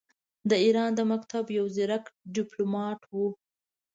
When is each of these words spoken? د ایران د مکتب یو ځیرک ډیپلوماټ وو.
د 0.49 0.51
ایران 0.65 0.91
د 0.95 1.01
مکتب 1.11 1.43
یو 1.57 1.65
ځیرک 1.75 2.05
ډیپلوماټ 2.35 2.99
وو. 3.15 3.27